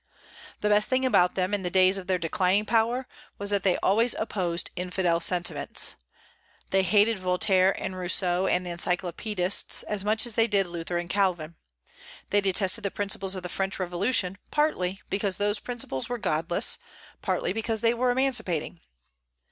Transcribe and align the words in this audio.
The 0.61 0.69
best 0.69 0.89
thing 0.89 1.05
about 1.05 1.35
them, 1.35 1.53
in 1.53 1.61
the 1.61 1.69
days 1.69 1.95
of 1.99 2.07
their 2.07 2.17
declining 2.17 2.65
power, 2.65 3.07
was 3.37 3.51
that 3.51 3.61
they 3.61 3.77
always 3.83 4.15
opposed 4.15 4.71
infidel 4.75 5.19
sentiments. 5.19 5.93
They 6.71 6.81
hated 6.81 7.19
Voltaire 7.19 7.79
and 7.79 7.95
Rousseau 7.95 8.47
and 8.47 8.65
the 8.65 8.71
Encyclopedists 8.71 9.83
as 9.83 10.03
much 10.03 10.25
as 10.25 10.33
they 10.33 10.47
did 10.47 10.65
Luther 10.65 10.97
and 10.97 11.07
Calvin. 11.07 11.53
They 12.31 12.41
detested 12.41 12.83
the 12.83 12.89
principles 12.89 13.35
of 13.35 13.43
the 13.43 13.47
French 13.47 13.77
Revolution, 13.79 14.39
partly 14.49 15.03
because 15.11 15.37
those 15.37 15.59
principles 15.59 16.09
were 16.09 16.17
godless, 16.17 16.79
partly 17.21 17.53
because 17.53 17.81
they 17.81 17.93
were 17.93 18.09
emancipating. 18.09 18.79